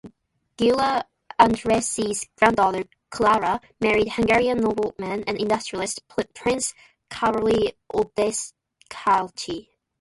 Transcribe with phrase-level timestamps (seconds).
[0.57, 1.03] Gyula
[1.39, 6.01] Andrassy's granddaughter, Klara, married the Hungarian nobleman and industrialist
[6.33, 6.73] Prince
[7.11, 9.67] Karoly Odescalchi.